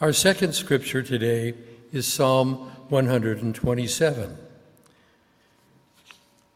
[0.00, 1.52] Our second scripture today
[1.92, 2.54] is Psalm
[2.88, 4.38] 127.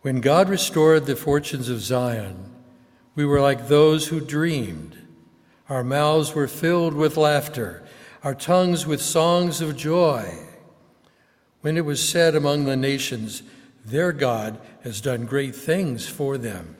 [0.00, 2.54] When God restored the fortunes of Zion,
[3.14, 4.96] we were like those who dreamed.
[5.68, 7.82] Our mouths were filled with laughter,
[8.22, 10.38] our tongues with songs of joy.
[11.60, 13.42] When it was said among the nations,
[13.84, 16.76] Their God has done great things for them.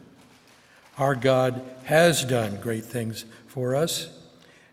[0.97, 4.24] Our God has done great things for us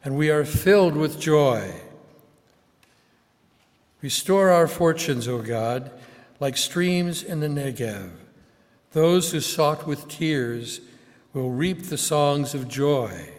[0.04, 1.74] and we are filled with joy.
[4.02, 5.92] Restore our fortunes, O God,
[6.40, 8.10] like streams in the Negev.
[8.94, 10.82] Those who sought with tears
[11.34, 13.30] will reap the songs of joy.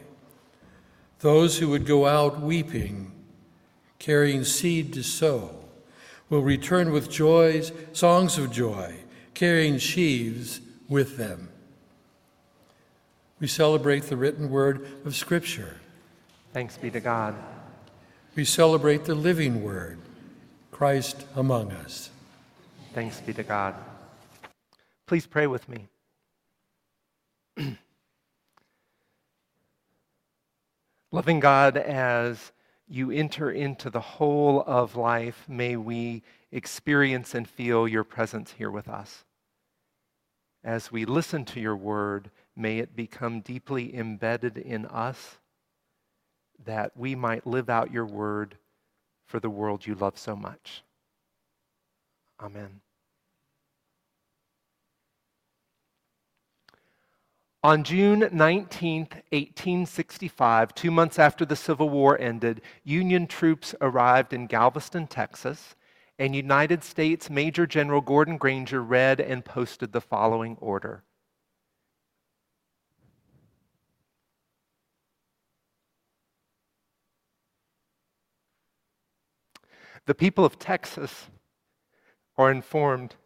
[1.20, 3.12] Those who would go out weeping,
[3.98, 5.56] carrying seed to sow,
[6.30, 8.94] will return with joys, songs of joy,
[9.34, 11.48] carrying sheaves with them.
[13.40, 15.80] We celebrate the written word of Scripture.
[16.52, 17.34] Thanks be to God.
[18.34, 19.98] We celebrate the living word,
[20.70, 22.10] Christ among us.
[22.92, 23.74] Thanks be to God.
[25.06, 25.88] Please pray with me.
[31.10, 32.52] Loving God, as
[32.86, 38.70] you enter into the whole of life, may we experience and feel your presence here
[38.70, 39.24] with us.
[40.62, 45.38] As we listen to your word, may it become deeply embedded in us
[46.64, 48.56] that we might live out your word
[49.26, 50.82] for the world you love so much.
[52.40, 52.80] Amen.
[57.64, 64.48] On June 19, 1865, two months after the Civil War ended, Union troops arrived in
[64.48, 65.76] Galveston, Texas,
[66.18, 71.04] and United States Major General Gordon Granger read and posted the following order
[80.06, 81.28] The people of Texas
[82.36, 83.16] are informed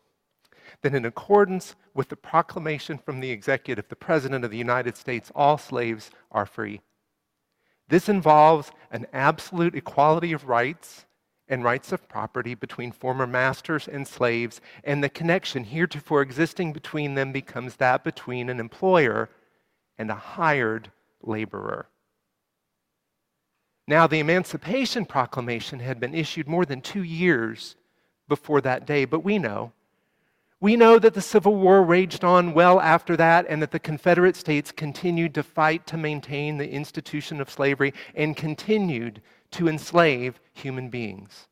[0.82, 5.32] that in accordance with the proclamation from the executive, the President of the United States,
[5.34, 6.81] all slaves are free.
[7.88, 11.06] This involves an absolute equality of rights
[11.48, 17.14] and rights of property between former masters and slaves, and the connection heretofore existing between
[17.14, 19.31] them becomes that between an employer
[19.97, 20.91] and a hired
[21.22, 21.88] laborer.
[23.88, 27.76] Now, the Emancipation Proclamation had been issued more than two years
[28.28, 29.72] before that day, but we know.
[30.58, 34.34] We know that the Civil War raged on well after that and that the Confederate
[34.34, 40.88] States continued to fight to maintain the institution of slavery and continued to enslave human
[40.88, 41.46] beings.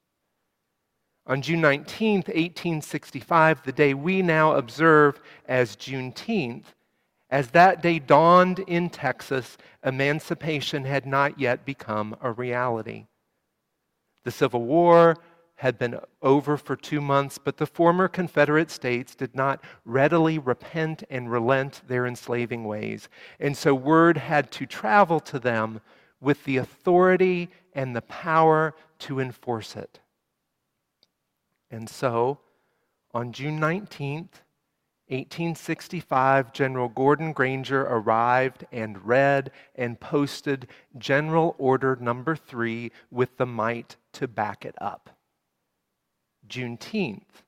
[1.26, 6.74] On June 19, 1865, the day we now observe as Juneteenth,
[7.34, 13.06] as that day dawned in Texas, emancipation had not yet become a reality.
[14.22, 15.16] The Civil War
[15.56, 21.02] had been over for two months, but the former Confederate states did not readily repent
[21.10, 23.08] and relent their enslaving ways.
[23.40, 25.80] And so word had to travel to them
[26.20, 29.98] with the authority and the power to enforce it.
[31.68, 32.38] And so,
[33.12, 34.43] on June 19th,
[35.14, 40.66] 1865, General Gordon Granger arrived and read and posted
[40.98, 45.10] General Order Number Three with the might to back it up.
[46.48, 47.43] Juneteenth,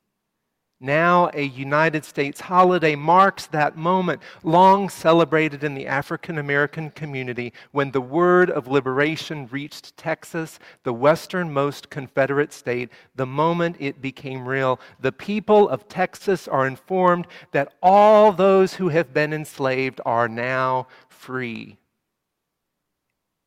[0.79, 7.55] now, a United States holiday marks that moment, long celebrated in the African American community,
[7.73, 14.47] when the word of liberation reached Texas, the westernmost Confederate state, the moment it became
[14.47, 14.79] real.
[15.01, 20.89] The people of Texas are informed that all those who have been enslaved are now
[21.09, 21.79] free.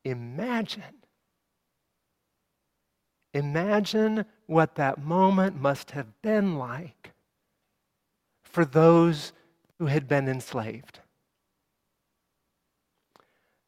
[0.03, 0.83] Imagine.
[3.35, 7.13] Imagine what that moment must have been like
[8.49, 9.31] for those
[9.77, 10.99] who had been enslaved.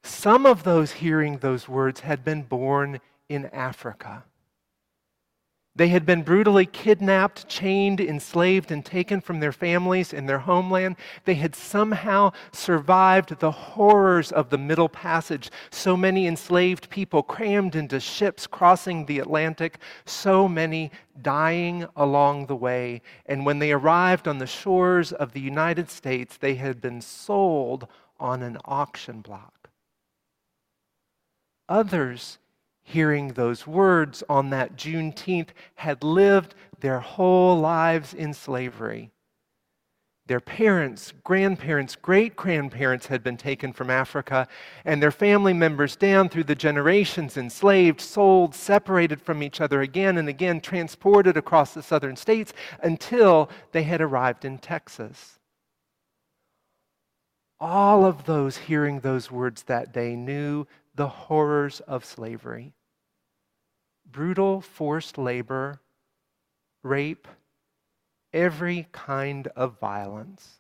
[0.04, 3.00] Some of those hearing those words had been born
[3.30, 4.26] in Africa.
[5.74, 10.98] They had been brutally kidnapped, chained, enslaved, and taken from their families and their homeland.
[11.24, 15.50] They had somehow survived the horrors of the Middle Passage.
[15.70, 20.92] So many enslaved people crammed into ships crossing the Atlantic, so many
[21.22, 23.02] dying along the way.
[23.26, 27.88] And when they arrived on the shores of the United States, they had been sold
[28.20, 29.70] on an auction block.
[31.70, 32.40] Others
[32.92, 39.12] hearing those words on that Juneteenth had lived their whole lives in slavery.
[40.28, 44.48] Their parents, grandparents, great grandparents had been taken from Africa,
[44.86, 50.18] and their family members down through the generations enslaved, sold, separated from each other again
[50.18, 52.54] and again, transported across the southern states
[52.84, 55.40] until they had arrived in Texas.
[57.60, 60.66] All of those hearing those words that day knew
[60.96, 62.74] the horrors of slavery
[64.12, 65.80] brutal forced labor,
[66.84, 67.28] rape,
[68.34, 70.60] every kind of violence.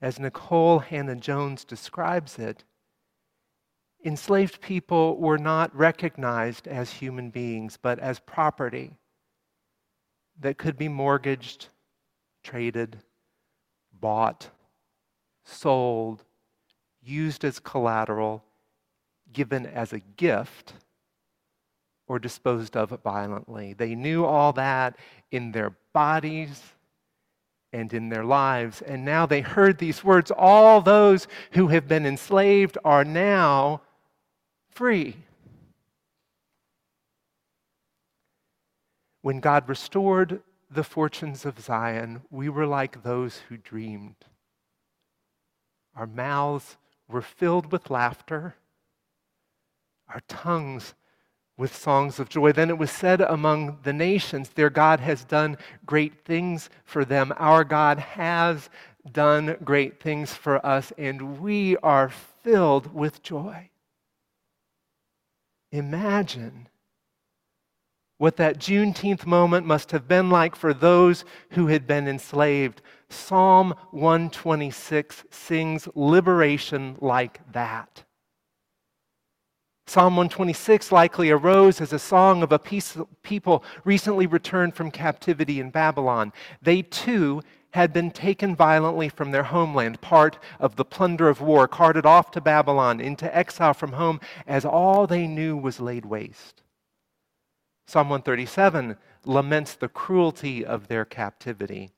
[0.00, 2.64] As Nikole Hannah-Jones describes it,
[4.04, 8.92] enslaved people were not recognized as human beings, but as property
[10.38, 11.68] that could be mortgaged,
[12.42, 12.98] traded,
[14.00, 14.50] bought,
[15.44, 16.24] sold,
[17.02, 18.44] used as collateral,
[19.32, 20.74] given as a gift
[22.08, 23.72] or disposed of violently.
[23.72, 24.96] They knew all that
[25.30, 26.62] in their bodies
[27.72, 28.80] and in their lives.
[28.82, 33.82] And now they heard these words all those who have been enslaved are now
[34.70, 35.16] free.
[39.22, 44.16] When God restored the fortunes of Zion, we were like those who dreamed.
[45.96, 46.76] Our mouths
[47.08, 48.54] were filled with laughter,
[50.08, 50.94] our tongues
[51.56, 52.52] with songs of joy.
[52.52, 57.32] Then it was said among the nations, Their God has done great things for them.
[57.36, 58.68] Our God has
[59.12, 62.10] done great things for us, and we are
[62.42, 63.70] filled with joy.
[65.72, 66.68] Imagine
[68.18, 72.80] what that Juneteenth moment must have been like for those who had been enslaved.
[73.08, 78.05] Psalm 126 sings liberation like that.
[79.88, 85.70] Psalm 126 likely arose as a song of a people recently returned from captivity in
[85.70, 86.32] Babylon.
[86.60, 87.40] They too
[87.70, 92.30] had been taken violently from their homeland, part of the plunder of war, carted off
[92.32, 96.62] to Babylon into exile from home as all they knew was laid waste.
[97.86, 101.90] Psalm 137 laments the cruelty of their captivity.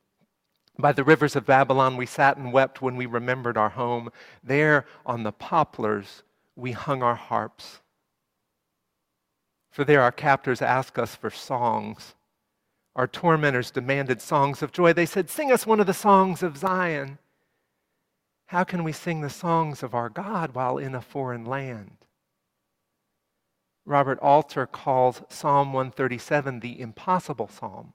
[0.78, 4.10] By the rivers of Babylon, we sat and wept when we remembered our home.
[4.44, 6.22] There on the poplars,
[6.58, 7.80] we hung our harps.
[9.70, 12.16] For there our captors asked us for songs.
[12.96, 14.92] Our tormentors demanded songs of joy.
[14.92, 17.18] They said, Sing us one of the songs of Zion.
[18.46, 21.98] How can we sing the songs of our God while in a foreign land?
[23.86, 27.92] Robert Alter calls Psalm 137 the impossible psalm.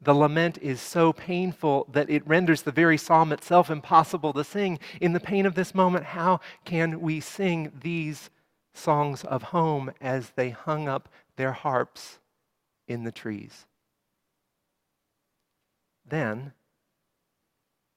[0.00, 4.78] The lament is so painful that it renders the very psalm itself impossible to sing.
[5.00, 8.30] In the pain of this moment, how can we sing these
[8.74, 12.18] songs of home as they hung up their harps
[12.86, 13.66] in the trees?
[16.04, 16.52] Then,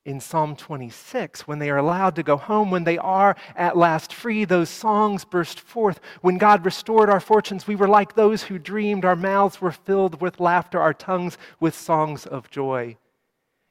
[0.09, 4.11] in Psalm 26, when they are allowed to go home, when they are at last
[4.11, 5.99] free, those songs burst forth.
[6.21, 9.05] When God restored our fortunes, we were like those who dreamed.
[9.05, 12.97] Our mouths were filled with laughter, our tongues with songs of joy.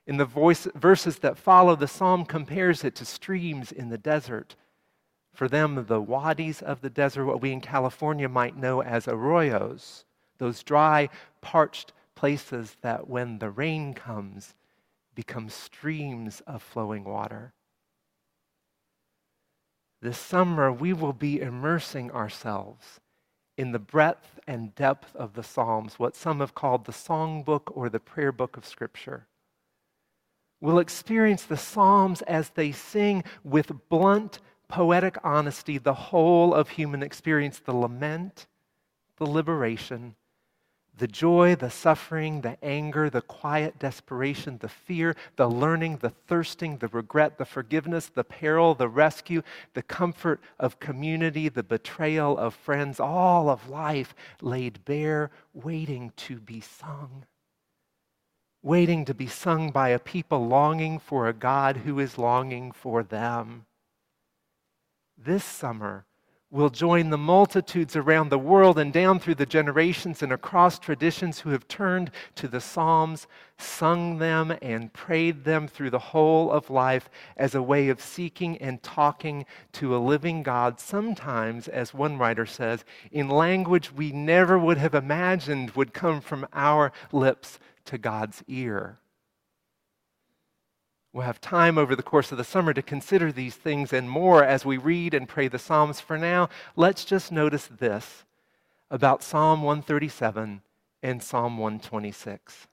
[0.06, 4.55] In the voice, verses that follow, the psalm compares it to streams in the desert.
[5.35, 10.05] For them, the wadis of the desert, what we in California might know as arroyos,
[10.38, 11.08] those dry,
[11.40, 14.55] parched places that when the rain comes,
[15.19, 17.53] become streams of flowing water.
[20.00, 23.00] This summer, we will be immersing ourselves
[23.57, 27.88] in the breadth and depth of the Psalms, what some have called the songbook or
[27.88, 29.26] the prayer book of Scripture.
[30.61, 34.38] We'll experience the Psalms as they sing with blunt,
[34.69, 38.47] poetic honesty the whole of human experience the lament,
[39.16, 40.14] the liberation,
[40.99, 46.78] the joy, the suffering, the anger, the quiet desperation, the fear, the learning, the thirsting,
[46.78, 49.43] the regret, the forgiveness, the peril, the rescue,
[49.75, 56.37] the comfort of community, the betrayal of friends, all of life laid bare, waiting to
[56.40, 57.25] be sung.
[58.61, 63.05] Waiting to be sung by a people longing for a God who is longing for
[63.05, 63.67] them.
[65.17, 66.07] This summer,
[66.50, 71.40] will join the multitudes around the world and down through the generations and across traditions
[71.40, 73.26] who have turned to the Psalms,
[73.59, 78.57] sung them, and prayed them through the whole of life as a way of seeking
[78.59, 84.59] and talking to a living God, sometimes, as one writer says, in language we never
[84.59, 88.99] would have imagined would come from our lips to God's ear.
[91.18, 94.44] We'll have time over the course of the summer to consider these things and more
[94.44, 95.98] as we read and pray the Psalms.
[95.98, 98.22] For now, let's just notice this
[98.88, 100.62] about Psalm 137
[101.02, 102.68] and Psalm 126.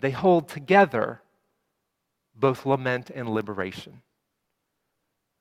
[0.00, 1.22] they hold together
[2.34, 4.02] both lament and liberation.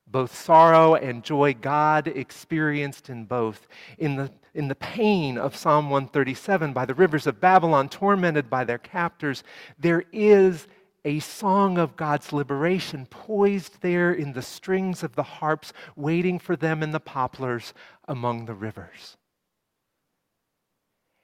[0.06, 3.68] Both sorrow and joy, God experienced in both.
[3.98, 8.64] In the, in the pain of Psalm 137, by the rivers of Babylon, tormented by
[8.64, 9.44] their captors,
[9.80, 10.68] there is
[11.06, 16.56] a song of God's liberation poised there in the strings of the harps, waiting for
[16.56, 17.74] them in the poplars
[18.08, 19.16] among the rivers.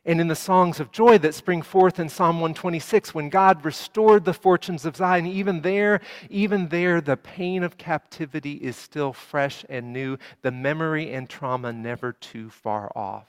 [0.05, 4.25] And in the songs of joy that spring forth in Psalm 126 when God restored
[4.25, 9.63] the fortunes of Zion even there even there the pain of captivity is still fresh
[9.69, 10.17] and new.
[10.41, 13.27] The memory and trauma never too far off.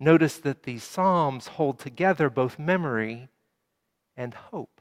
[0.00, 3.28] Notice that these psalms hold together both memory
[4.16, 4.74] and hope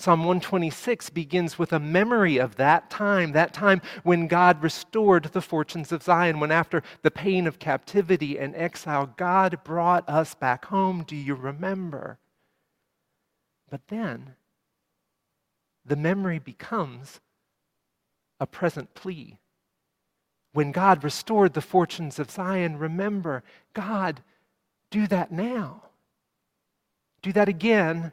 [0.00, 5.42] Psalm 126 begins with a memory of that time, that time when God restored the
[5.42, 10.64] fortunes of Zion, when after the pain of captivity and exile, God brought us back
[10.64, 11.04] home.
[11.06, 12.16] Do you remember?
[13.68, 14.36] But then,
[15.84, 17.20] the memory becomes
[18.40, 19.36] a present plea.
[20.54, 23.42] When God restored the fortunes of Zion, remember,
[23.74, 24.22] God,
[24.90, 25.89] do that now.
[27.22, 28.12] Do that again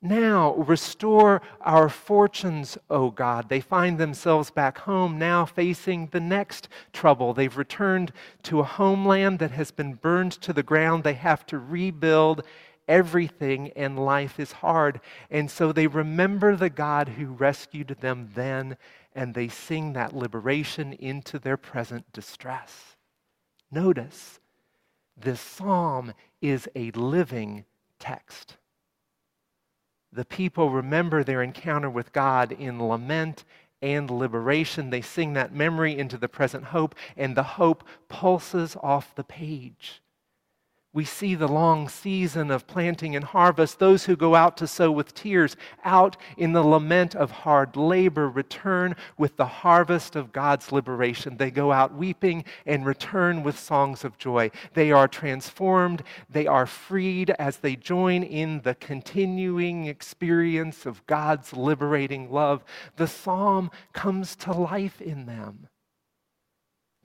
[0.00, 3.48] now, restore our fortunes, O God.
[3.48, 7.34] They find themselves back home now facing the next trouble.
[7.34, 8.12] They've returned
[8.44, 11.02] to a homeland that has been burned to the ground.
[11.02, 12.44] They have to rebuild
[12.86, 15.00] everything, and life is hard.
[15.30, 18.76] And so they remember the God who rescued them then,
[19.16, 22.96] and they sing that liberation into their present distress.
[23.72, 24.38] Notice,
[25.16, 27.64] this psalm is a living
[27.98, 28.56] text
[30.12, 33.44] the people remember their encounter with God in lament
[33.80, 34.90] and liberation.
[34.90, 40.02] They sing that memory into the present hope, and the hope pulses off the page.
[40.98, 43.78] We see the long season of planting and harvest.
[43.78, 48.28] Those who go out to sow with tears, out in the lament of hard labor,
[48.28, 51.36] return with the harvest of God's liberation.
[51.36, 54.50] They go out weeping and return with songs of joy.
[54.74, 61.52] They are transformed, they are freed as they join in the continuing experience of God's
[61.52, 62.64] liberating love.
[62.96, 65.68] The psalm comes to life in them.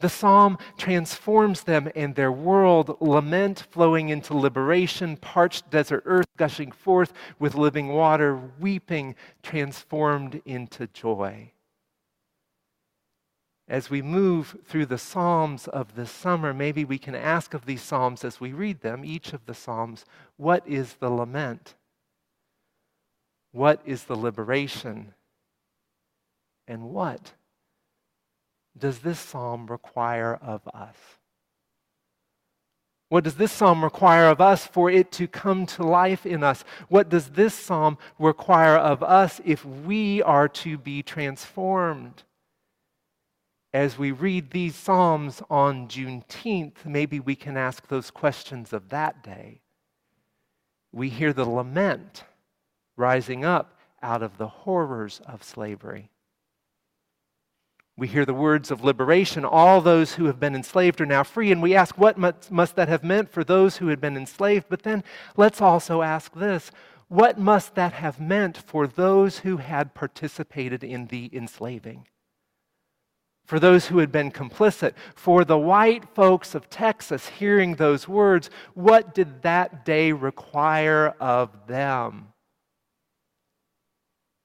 [0.04, 6.74] The psalm transforms them and their world, lament flowing into liberation, parched desert earth gushing
[6.74, 11.54] forth with living water, weeping transformed into joy.
[13.70, 17.82] As we move through the Psalms of this summer, maybe we can ask of these
[17.82, 20.04] Psalms as we read them, each of the Psalms,
[20.36, 21.76] what is the lament?
[23.54, 25.14] What is the liberation?
[26.68, 27.32] And what
[28.78, 30.96] does this psalm require of us?
[33.10, 36.64] What does this psalm require of us for it to come to life in us?
[36.90, 42.24] What does this psalm require of us if we are to be transformed?
[43.72, 49.24] As we read these psalms on Juneteenth, maybe we can ask those questions of that
[49.24, 49.62] day.
[50.92, 52.24] We hear the lament
[52.98, 56.10] rising up out of the horrors of slavery.
[57.96, 59.46] We hear the words of liberation.
[59.46, 61.52] All those who have been enslaved are now free.
[61.52, 64.66] And we ask, what must that have meant for those who had been enslaved?
[64.68, 65.04] But then
[65.38, 66.72] let's also ask this
[67.08, 72.08] what must that have meant for those who had participated in the enslaving?
[73.46, 78.50] For those who had been complicit, for the white folks of Texas hearing those words,
[78.74, 82.30] what did that day require of them?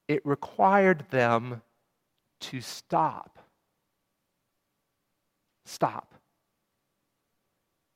[0.07, 1.63] It required them
[2.41, 3.38] to stop
[5.79, 6.13] Stop.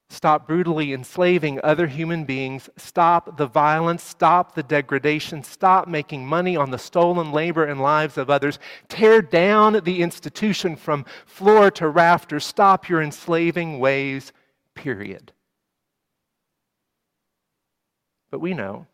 [0.10, 2.70] Stop brutally enslaving other human beings.
[2.78, 4.02] Stop the violence.
[4.02, 5.44] Stop the degradation.
[5.44, 8.58] Stop making money on the stolen labor and lives of others.
[8.88, 12.40] Tear down the institution from floor to rafter.
[12.40, 14.32] Stop your enslaving ways,
[14.76, 15.34] period.
[18.32, 18.88] But we know,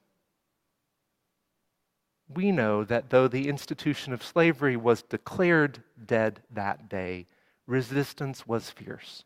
[2.27, 7.27] we know that though the institution of slavery was declared dead that day,
[7.69, 9.23] resistance was fierce.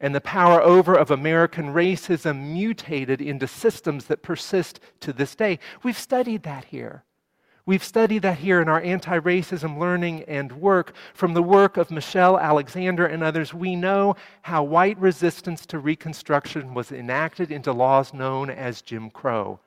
[0.00, 5.58] And the power over of American racism mutated into systems that persist to this day.
[5.82, 7.04] We've studied that here.
[7.66, 10.94] We've studied that here in our anti racism learning and work.
[11.12, 16.72] From the work of Michelle Alexander and others, we know how white resistance to Reconstruction
[16.72, 19.60] was enacted into laws known as Jim Crow.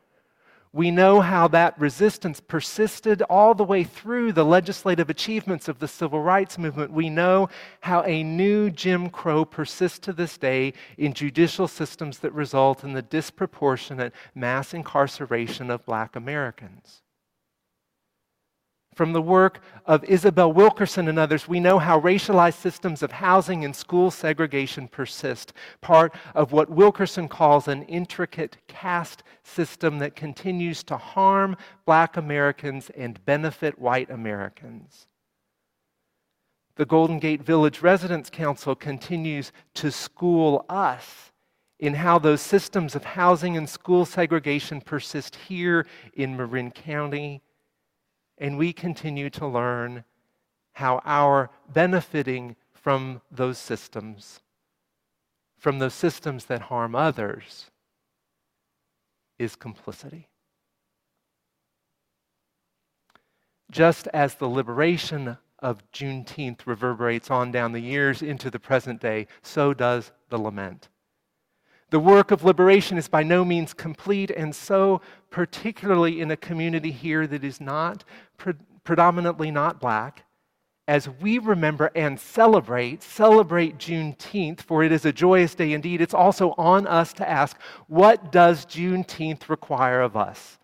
[0.75, 5.87] We know how that resistance persisted all the way through the legislative achievements of the
[5.87, 6.91] civil rights movement.
[6.91, 7.49] We know
[7.81, 12.93] how a new Jim Crow persists to this day in judicial systems that result in
[12.93, 17.02] the disproportionate mass incarceration of black Americans.
[18.95, 23.65] From the work of Isabel Wilkerson and others, we know how racialized systems of housing
[23.65, 30.83] and school segregation persist, part of what Wilkerson calls an intricate caste system that continues
[30.83, 35.07] to harm black Americans and benefit white Americans.
[36.75, 41.31] The Golden Gate Village Residents Council continues to school us
[41.79, 47.41] in how those systems of housing and school segregation persist here in Marin County
[48.37, 50.03] and we continue to learn
[50.73, 54.41] how our benefiting from those systems,
[55.57, 57.69] from those systems that harm others,
[59.39, 60.29] is complicity.
[63.71, 69.27] Just as the liberation of Juneteenth reverberates on down the years into the present day,
[69.41, 70.89] so does the lament.
[71.93, 76.89] The work of liberation is by no means complete, and so, particularly in a community
[76.89, 78.03] here that is not
[78.35, 80.23] pre- predominantly not black,
[80.87, 86.15] as we remember and celebrate, celebrate Juneteenth, for it is a joyous day indeed, it's
[86.15, 90.57] also on us to ask what does Juneteenth require of us?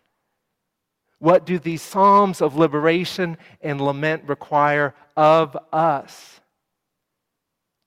[1.19, 6.41] What do these Psalms of liberation and lament require of us?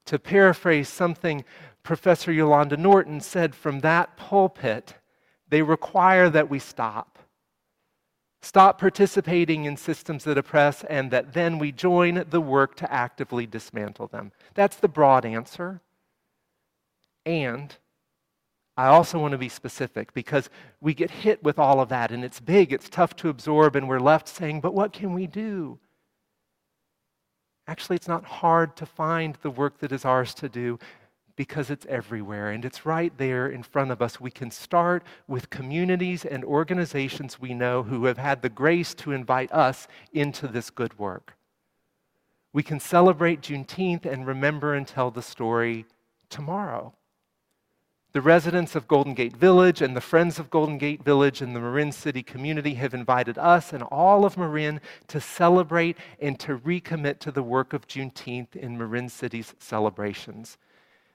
[0.06, 1.44] To paraphrase something
[1.82, 4.94] Professor Yolanda Norton said from that pulpit,
[5.48, 7.18] they require that we stop.
[8.40, 13.46] Stop participating in systems that oppress, and that then we join the work to actively
[13.46, 14.32] dismantle them.
[14.54, 15.80] That's the broad answer.
[17.24, 17.76] And
[18.76, 22.24] I also want to be specific because we get hit with all of that, and
[22.24, 25.78] it's big, it's tough to absorb, and we're left saying, but what can we do?
[27.68, 30.78] Actually, it's not hard to find the work that is ours to do
[31.36, 34.20] because it's everywhere and it's right there in front of us.
[34.20, 39.12] We can start with communities and organizations we know who have had the grace to
[39.12, 41.36] invite us into this good work.
[42.52, 45.86] We can celebrate Juneteenth and remember and tell the story
[46.28, 46.94] tomorrow.
[48.12, 51.60] The residents of Golden Gate Village and the friends of Golden Gate Village and the
[51.60, 57.20] Marin City community have invited us and all of Marin to celebrate and to recommit
[57.20, 60.58] to the work of Juneteenth in Marin City's celebrations.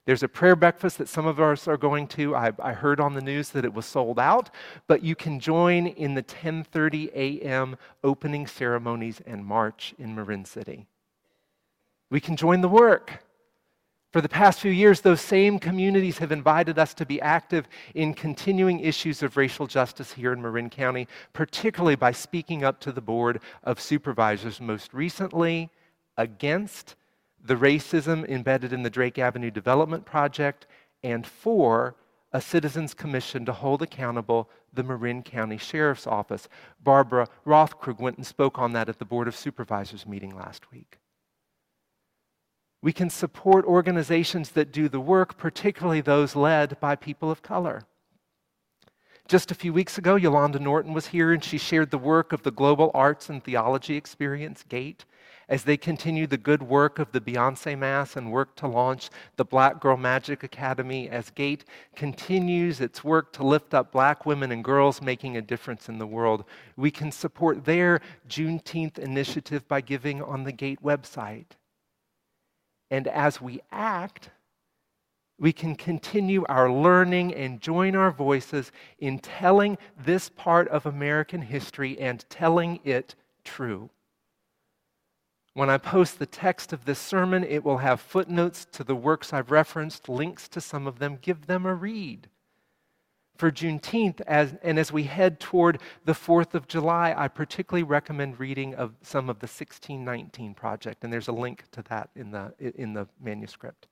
[0.08, 2.34] There's a prayer breakfast that some of us are going to.
[2.34, 4.50] I, I, heard on the news that it was sold out,
[4.88, 7.76] but you can join in the 10:30 a.m.
[8.06, 10.88] opening ceremonies and march in Marin City.
[12.10, 13.22] We can join the work.
[14.13, 18.13] For the past few years, those same communities have invited us to be active in
[18.13, 23.02] continuing issues of racial justice here in Marin County, particularly by speaking up to the
[23.02, 25.70] Board of Supervisors, most recently
[26.15, 26.96] against
[27.47, 30.67] the racism embedded in the Drake Avenue Development Project,
[31.01, 31.95] and four,
[32.33, 36.49] a citizens commission to hold accountable the Marin County Sheriff's Office.
[36.83, 40.99] Barbara Rothkrug went and spoke on that at the Board of Supervisors meeting last week.
[42.81, 47.83] We can support organizations that do the work, particularly those led by people of color.
[49.27, 52.43] Just a few weeks ago, Yolanda Norton was here and she shared the work of
[52.43, 55.05] the Global Arts and Theology Experience, GATE
[55.49, 59.45] as they continue the good work of the Beyonce Mass and work to launch the
[59.45, 61.63] Black Girl Magic Academy, as GATE
[61.95, 66.07] continues its work to lift up black women and girls making a difference in the
[66.07, 66.43] world.
[66.75, 71.51] We can support their Juneteenth initiative by giving on the GATE website.
[72.91, 74.29] And as we act,
[75.39, 81.41] we can continue our learning and join our voices in telling this part of American
[81.41, 83.89] history and telling it true.
[85.58, 89.34] When I post the text of this sermon, it will have footnotes to the works
[89.34, 91.17] I've referenced, links to some of them.
[91.20, 92.30] Give them a read.
[93.38, 98.39] For Juneteenth, as, and as we head toward the 4th of July, I particularly recommend
[98.39, 102.54] reading of some of the 1619 Project, and there's a link to that in the,
[102.60, 103.88] in the manuscript.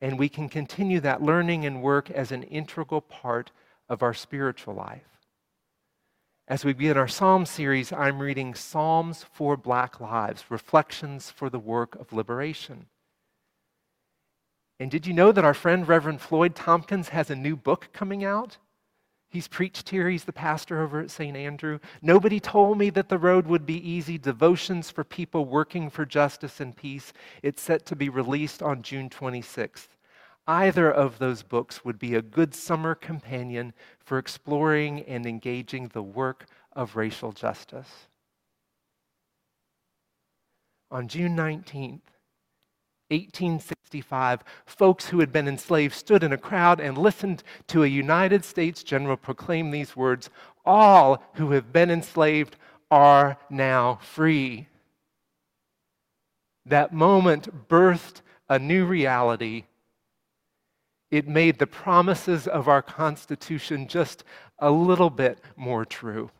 [0.00, 3.50] And we can continue that learning and work as an integral part
[3.88, 5.11] of our spiritual life.
[6.52, 11.58] As we begin our Psalm series, I'm reading Psalms for Black Lives, Reflections for the
[11.58, 12.88] Work of Liberation.
[14.78, 18.22] And did you know that our friend Reverend Floyd Thompkins has a new book coming
[18.22, 18.58] out?
[19.30, 20.10] He's preached here.
[20.10, 21.34] He's the pastor over at St.
[21.34, 21.78] Andrew.
[22.02, 24.18] Nobody told me that the road would be easy.
[24.18, 27.14] Devotions for people working for justice and peace.
[27.42, 29.88] It's set to be released on June 26th.
[30.46, 36.02] Either of those books would be a good summer companion for exploring and engaging the
[36.02, 38.08] work of racial justice.
[40.90, 42.00] On June 19th,
[43.08, 48.44] 1865, folks who had been enslaved stood in a crowd and listened to a United
[48.44, 50.30] States general proclaim these words
[50.64, 52.56] All who have been enslaved
[52.90, 54.68] are now free.
[56.64, 59.64] That moment birthed a new reality.
[61.12, 64.24] It made the promises of our Constitution just
[64.58, 66.30] a little bit more true.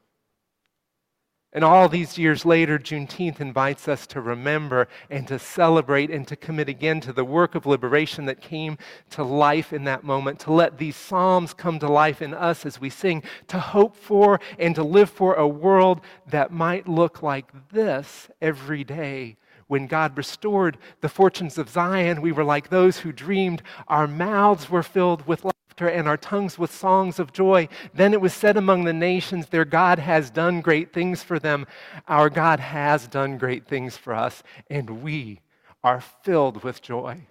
[1.53, 6.37] And all these years later, Juneteenth invites us to remember and to celebrate and to
[6.37, 8.79] commit again to the work of liberation that came
[9.11, 12.81] to life in that moment, to let these Psalms come to life in us as
[12.81, 17.53] we sing, to hope for and to live for a world that might look like
[17.73, 19.37] this every day.
[19.73, 23.63] When God restored the fortunes of Zion, we were like those who dreamed.
[23.89, 27.69] Our mouths were filled with laughter and our tongues with songs of joy.
[27.95, 31.67] Then it was said among the nations, Their God has done great things for them.
[32.07, 35.41] Our God has done great things for us, and we
[35.83, 37.23] are filled with joy.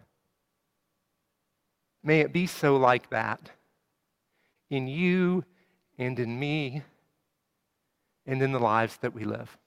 [2.03, 3.51] May it be so like that
[4.71, 5.45] in you
[5.99, 6.81] and in me
[8.25, 9.59] and in the lives that we live.